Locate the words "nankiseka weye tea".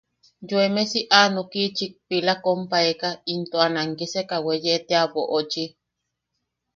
3.73-5.05